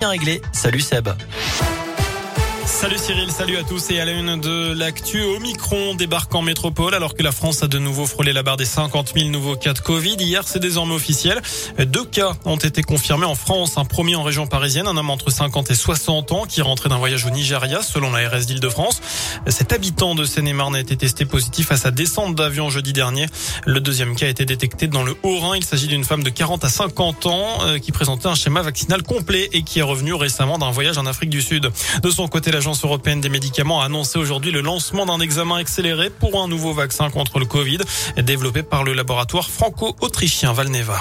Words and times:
Bien 0.00 0.08
réglé. 0.08 0.40
Salut 0.52 0.80
Seb. 0.80 1.10
Salut 2.70 2.98
Cyril, 2.98 3.30
salut 3.30 3.56
à 3.58 3.62
tous 3.64 3.90
et 3.90 4.00
à 4.00 4.04
la 4.06 4.12
une 4.12 4.40
de 4.40 4.72
l'actu. 4.72 5.22
Omicron 5.22 5.94
débarque 5.96 6.34
en 6.34 6.40
métropole 6.40 6.94
alors 6.94 7.14
que 7.14 7.22
la 7.22 7.32
France 7.32 7.62
a 7.62 7.66
de 7.66 7.78
nouveau 7.78 8.06
frôlé 8.06 8.32
la 8.32 8.42
barre 8.42 8.56
des 8.56 8.64
50 8.64 9.12
000 9.14 9.28
nouveaux 9.28 9.56
cas 9.56 9.74
de 9.74 9.80
Covid. 9.80 10.14
Hier, 10.18 10.44
c'est 10.46 10.60
désormais 10.60 10.94
officiel. 10.94 11.42
Deux 11.78 12.04
cas 12.04 12.32
ont 12.46 12.56
été 12.56 12.82
confirmés 12.82 13.26
en 13.26 13.34
France. 13.34 13.76
Un 13.76 13.84
premier 13.84 14.14
en 14.14 14.22
région 14.22 14.46
parisienne, 14.46 14.86
un 14.86 14.96
homme 14.96 15.10
entre 15.10 15.30
50 15.30 15.70
et 15.70 15.74
60 15.74 16.32
ans 16.32 16.44
qui 16.46 16.62
rentrait 16.62 16.88
d'un 16.88 16.96
voyage 16.96 17.26
au 17.26 17.30
Nigeria 17.30 17.82
selon 17.82 18.12
la 18.12 18.26
RS 18.26 18.46
d'Île-de-France. 18.46 19.02
Cet 19.48 19.72
habitant 19.72 20.14
de 20.14 20.24
Seine-et-Marne 20.24 20.76
a 20.76 20.80
été 20.80 20.96
testé 20.96 21.26
positif 21.26 21.72
à 21.72 21.76
sa 21.76 21.90
descente 21.90 22.34
d'avion 22.36 22.70
jeudi 22.70 22.94
dernier. 22.94 23.26
Le 23.66 23.80
deuxième 23.80 24.14
cas 24.14 24.26
a 24.26 24.30
été 24.30 24.46
détecté 24.46 24.86
dans 24.86 25.02
le 25.02 25.16
Haut-Rhin. 25.22 25.56
Il 25.56 25.64
s'agit 25.64 25.88
d'une 25.88 26.04
femme 26.04 26.22
de 26.22 26.30
40 26.30 26.64
à 26.64 26.70
50 26.70 27.26
ans 27.26 27.58
euh, 27.62 27.78
qui 27.78 27.92
présentait 27.92 28.28
un 28.28 28.36
schéma 28.36 28.62
vaccinal 28.62 29.02
complet 29.02 29.50
et 29.52 29.64
qui 29.64 29.80
est 29.80 29.82
revenue 29.82 30.14
récemment 30.14 30.56
d'un 30.56 30.70
voyage 30.70 30.96
en 30.96 31.04
Afrique 31.04 31.30
du 31.30 31.42
Sud. 31.42 31.70
De 32.02 32.10
son 32.10 32.28
côté, 32.28 32.50
l'agence 32.60 32.84
européenne 32.84 33.22
des 33.22 33.30
médicaments 33.30 33.80
a 33.80 33.86
annoncé 33.86 34.18
aujourd'hui 34.18 34.52
le 34.52 34.60
lancement 34.60 35.06
d'un 35.06 35.18
examen 35.18 35.56
accéléré 35.56 36.10
pour 36.10 36.42
un 36.42 36.46
nouveau 36.46 36.74
vaccin 36.74 37.08
contre 37.08 37.38
le 37.38 37.46
Covid 37.46 37.78
développé 38.18 38.62
par 38.62 38.84
le 38.84 38.92
laboratoire 38.92 39.48
franco-autrichien 39.48 40.52
Valneva. 40.52 41.00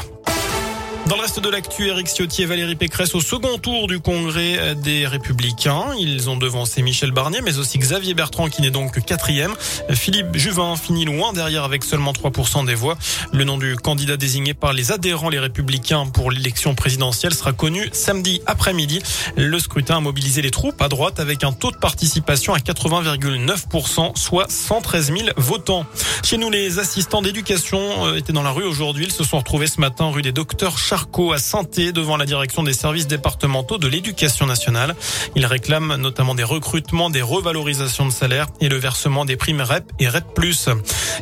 Dans 1.08 1.16
le 1.16 1.22
reste 1.22 1.40
de 1.40 1.50
l'actu, 1.50 1.88
Eric 1.88 2.08
Ciotti 2.08 2.44
et 2.44 2.46
Valérie 2.46 2.76
Pécresse 2.76 3.16
au 3.16 3.22
second 3.22 3.58
tour 3.58 3.88
du 3.88 4.00
congrès 4.00 4.76
des 4.76 5.08
Républicains. 5.08 5.86
Ils 5.98 6.30
ont 6.30 6.38
devancé 6.38 6.84
Michel 6.84 7.12
Barnier, 7.12 7.42
mais 7.42 7.58
aussi 7.58 7.80
Xavier 7.80 8.14
Bertrand 8.14 8.48
qui 8.48 8.62
n'est 8.62 8.70
donc 8.70 8.92
que 8.92 9.00
quatrième. 9.00 9.56
Philippe 9.92 10.36
Juvin 10.36 10.76
finit 10.76 11.06
loin 11.06 11.34
derrière 11.34 11.64
avec 11.64 11.84
seulement 11.84 12.12
3% 12.12 12.66
des 12.66 12.76
voix. 12.76 12.98
Le 13.34 13.44
nom 13.44 13.58
du 13.58 13.76
candidat 13.76 14.18
désigné 14.18 14.54
par 14.54 14.74
les 14.74 14.92
adhérents 14.92 15.30
les 15.30 15.40
Républicains 15.40 16.06
pour 16.06 16.32
l'élection 16.32 16.76
présidentielle 16.76 17.34
sera 17.34 17.54
connu 17.54 17.90
samedi 17.92 18.42
après-midi. 18.46 19.02
Le 19.36 19.58
scrutin 19.60 19.98
a 19.98 20.00
mobilisé 20.02 20.42
les 20.42 20.52
troupes 20.52 20.82
à 20.82 20.90
droite 20.90 21.20
avec 21.20 21.44
un 21.44 21.54
taux 21.54 21.72
de 21.72 21.78
participation 21.78 22.54
à 22.54 22.60
80,9%, 22.60 24.16
soit 24.16 24.50
113 24.52 25.14
000 25.14 25.30
votants. 25.38 25.86
Chez 26.24 26.38
nous, 26.38 26.50
les 26.50 26.78
assistants 26.78 27.22
d'éducation 27.22 28.06
euh, 28.06 28.18
étaient 28.18 28.34
dans 28.34 28.44
la 28.44 28.52
rue 28.52 28.66
aujourd'hui. 28.66 29.06
Ils 29.06 29.12
se 29.12 29.24
sont 29.24 29.38
retrouvés 29.38 29.68
ce 29.68 29.80
matin 29.82 30.10
rue 30.12 30.22
des 30.22 30.32
Docteurs 30.32 30.78
Charcot 31.00 31.32
à 31.32 31.38
Santé 31.38 31.94
devant 31.94 32.18
la 32.18 32.26
direction 32.26 32.62
des 32.62 32.74
services 32.74 33.08
départementaux 33.08 33.78
de 33.78 33.88
l'éducation 33.88 34.46
nationale. 34.46 34.96
Il 35.38 35.46
réclame 35.46 35.96
notamment 35.96 36.36
des 36.36 36.44
recrutements, 36.44 37.10
des 37.10 37.22
revalorisations 37.22 38.06
de 38.06 38.12
salaire 38.12 38.48
et 38.60 38.68
le 38.68 38.76
versement 38.76 39.24
des 39.24 39.38
primes 39.38 39.62
REP 39.62 39.90
et 40.00 40.10
REP+. 40.10 40.26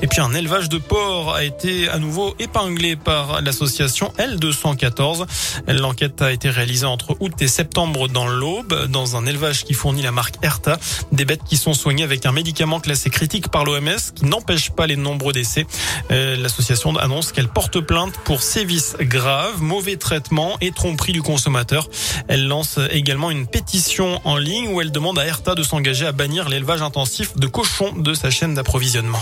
Et 0.01 0.07
puis 0.07 0.19
un 0.19 0.33
élevage 0.33 0.69
de 0.69 0.79
porc 0.79 1.35
a 1.35 1.43
été 1.43 1.89
à 1.89 1.99
nouveau 1.99 2.35
épinglé 2.39 2.95
par 2.95 3.43
l'association 3.43 4.11
L214. 4.17 5.27
L'enquête 5.67 6.23
a 6.23 6.31
été 6.31 6.49
réalisée 6.49 6.87
entre 6.87 7.15
août 7.19 7.33
et 7.39 7.47
septembre 7.47 8.07
dans 8.07 8.27
l'Aube, 8.27 8.87
dans 8.87 9.15
un 9.15 9.27
élevage 9.27 9.63
qui 9.63 9.75
fournit 9.75 10.01
la 10.01 10.11
marque 10.11 10.43
Erta. 10.43 10.79
Des 11.11 11.25
bêtes 11.25 11.43
qui 11.47 11.57
sont 11.57 11.75
soignées 11.75 12.03
avec 12.03 12.25
un 12.25 12.31
médicament 12.31 12.79
classé 12.79 13.11
critique 13.11 13.49
par 13.49 13.63
l'OMS 13.63 14.11
qui 14.15 14.25
n'empêche 14.25 14.71
pas 14.71 14.87
les 14.87 14.95
nombreux 14.95 15.33
décès. 15.33 15.67
Euh, 16.09 16.35
l'association 16.35 16.95
annonce 16.97 17.31
qu'elle 17.31 17.47
porte 17.47 17.79
plainte 17.79 18.13
pour 18.23 18.41
sévices 18.41 18.95
graves 19.01 19.56
mauvais 19.61 19.97
traitement 19.97 20.57
et 20.61 20.71
tromperie 20.71 21.13
du 21.13 21.21
consommateur. 21.21 21.89
Elle 22.27 22.47
lance 22.47 22.79
également 22.91 23.31
une 23.31 23.47
pétition 23.47 24.21
en 24.23 24.37
ligne 24.37 24.69
où 24.69 24.81
elle 24.81 24.91
demande 24.91 25.19
à 25.19 25.25
Erta 25.25 25.55
de 25.55 25.63
s'engager 25.63 26.05
à 26.05 26.11
bannir 26.11 26.49
l'élevage 26.49 26.81
intensif 26.81 27.35
de 27.37 27.47
cochons 27.47 27.93
de 27.93 28.13
sa 28.13 28.29
chaîne 28.29 28.53
d'approvisionnement. 28.53 29.21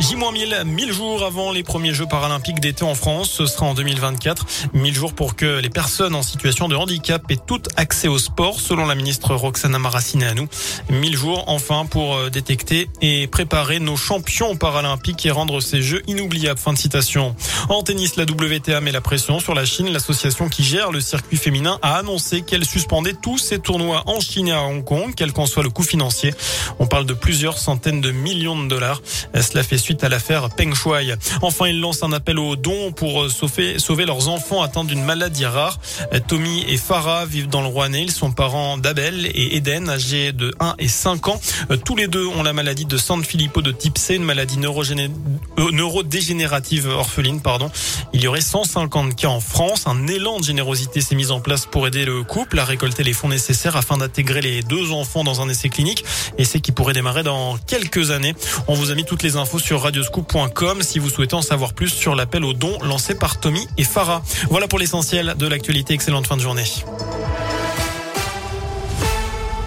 J-1000, 0.00 0.64
1000 0.64 0.92
jours 0.92 1.24
avant 1.24 1.50
les 1.50 1.64
premiers 1.64 1.92
Jeux 1.92 2.06
paralympiques 2.06 2.60
d'été 2.60 2.84
en 2.84 2.94
France. 2.94 3.30
Ce 3.30 3.46
sera 3.46 3.66
en 3.66 3.74
2024. 3.74 4.46
1000 4.72 4.94
jours 4.94 5.12
pour 5.12 5.34
que 5.34 5.58
les 5.58 5.70
personnes 5.70 6.14
en 6.14 6.22
situation 6.22 6.68
de 6.68 6.76
handicap 6.76 7.22
aient 7.30 7.36
tout 7.36 7.60
accès 7.74 8.06
au 8.06 8.18
sport, 8.18 8.60
selon 8.60 8.86
la 8.86 8.94
ministre 8.94 9.34
Roxana 9.34 9.80
Maracineanu. 9.80 10.46
1000 10.90 11.16
jours 11.16 11.42
enfin 11.48 11.84
pour 11.84 12.14
euh, 12.14 12.30
détecter 12.30 12.88
et 13.02 13.26
préparer 13.26 13.80
nos 13.80 13.96
champions 13.96 14.56
paralympiques 14.56 15.26
et 15.26 15.32
rendre 15.32 15.60
ces 15.60 15.82
Jeux 15.82 16.02
inoubliables. 16.06 16.60
Fin 16.60 16.74
de 16.74 16.78
citation. 16.78 17.34
En 17.68 17.82
tennis, 17.82 18.14
la 18.14 18.22
WTA 18.22 18.80
met 18.80 18.92
la 18.92 19.00
pression 19.00 19.40
sur 19.40 19.54
la 19.54 19.64
Chine. 19.64 19.92
L'association 19.92 20.48
qui 20.48 20.62
gère 20.62 20.92
le 20.92 21.00
circuit 21.00 21.36
féminin 21.36 21.80
a 21.82 21.96
annoncé 21.96 22.42
qu'elle 22.42 22.64
suspendait 22.64 23.14
tous 23.14 23.38
ses 23.38 23.58
tournois 23.58 24.04
en 24.06 24.20
Chine 24.20 24.46
et 24.46 24.52
à 24.52 24.62
Hong 24.62 24.84
Kong, 24.84 25.12
quel 25.16 25.32
qu'en 25.32 25.46
soit 25.46 25.64
le 25.64 25.70
coût 25.70 25.82
financier. 25.82 26.34
On 26.78 26.86
parle 26.86 27.04
de 27.04 27.14
plusieurs 27.14 27.58
centaines 27.58 28.00
de 28.00 28.12
millions 28.12 28.56
de 28.62 28.68
dollars. 28.68 29.02
Cela 29.34 29.64
fait 29.64 29.87
suite 29.88 30.04
à 30.04 30.10
l'affaire 30.10 30.50
Peng 30.50 30.74
Shuai. 30.74 31.14
Enfin, 31.40 31.66
ils 31.66 31.80
lancent 31.80 32.02
un 32.02 32.12
appel 32.12 32.38
aux 32.38 32.56
dons 32.56 32.92
pour 32.92 33.22
euh, 33.22 33.30
sauver, 33.30 33.78
sauver 33.78 34.04
leurs 34.04 34.28
enfants 34.28 34.60
atteints 34.60 34.84
d'une 34.84 35.02
maladie 35.02 35.46
rare. 35.46 35.78
Euh, 36.12 36.20
Tommy 36.20 36.66
et 36.68 36.76
Farah 36.76 37.24
vivent 37.24 37.48
dans 37.48 37.62
le 37.62 37.68
Rouennais. 37.68 38.02
Ils 38.02 38.10
sont 38.10 38.30
parents 38.30 38.76
d'Abel 38.76 39.24
et 39.24 39.56
Eden, 39.56 39.88
âgés 39.88 40.32
de 40.32 40.54
1 40.60 40.74
et 40.78 40.88
5 40.88 41.28
ans. 41.28 41.40
Euh, 41.70 41.78
tous 41.78 41.96
les 41.96 42.06
deux 42.06 42.26
ont 42.26 42.42
la 42.42 42.52
maladie 42.52 42.84
de 42.84 42.98
San 42.98 43.24
Filippo 43.24 43.62
de 43.62 43.72
type 43.72 43.96
C, 43.96 44.16
une 44.16 44.24
maladie 44.24 44.58
neurodégénérative 44.58 46.88
orpheline, 46.88 47.40
pardon. 47.40 47.70
Il 48.12 48.20
y 48.20 48.28
aurait 48.28 48.42
150 48.42 49.16
cas 49.16 49.28
en 49.28 49.40
France. 49.40 49.86
Un 49.86 50.06
élan 50.06 50.38
de 50.38 50.44
générosité 50.44 51.00
s'est 51.00 51.14
mis 51.14 51.30
en 51.30 51.40
place 51.40 51.64
pour 51.64 51.86
aider 51.86 52.04
le 52.04 52.24
couple 52.24 52.58
à 52.58 52.66
récolter 52.66 53.04
les 53.04 53.14
fonds 53.14 53.30
nécessaires 53.30 53.76
afin 53.76 53.96
d'intégrer 53.96 54.42
les 54.42 54.62
deux 54.62 54.92
enfants 54.92 55.24
dans 55.24 55.40
un 55.40 55.48
essai 55.48 55.70
clinique. 55.70 56.04
Essai 56.36 56.60
qui 56.60 56.72
pourrait 56.72 56.92
démarrer 56.92 57.22
dans 57.22 57.56
quelques 57.66 58.10
années. 58.10 58.34
On 58.66 58.74
vous 58.74 58.90
a 58.90 58.94
mis 58.94 59.06
toutes 59.06 59.22
les 59.22 59.36
infos 59.36 59.58
radioscoop.com 59.78 60.82
si 60.82 60.98
vous 60.98 61.10
souhaitez 61.10 61.34
en 61.34 61.42
savoir 61.42 61.72
plus 61.72 61.88
sur 61.88 62.14
l'appel 62.14 62.44
aux 62.44 62.52
dons 62.52 62.78
lancé 62.82 63.14
par 63.14 63.40
Tommy 63.40 63.66
et 63.76 63.84
Farah. 63.84 64.22
Voilà 64.50 64.68
pour 64.68 64.78
l'essentiel 64.78 65.34
de 65.38 65.46
l'actualité. 65.46 65.94
Excellente 65.94 66.26
fin 66.26 66.36
de 66.36 66.42
journée. 66.42 66.64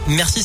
Merci. 0.08 0.40